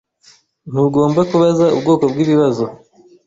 Ntugomba 0.69 1.21
kubaza 1.31 1.65
ubwoko 1.75 2.03
bwibibazo. 2.11 2.63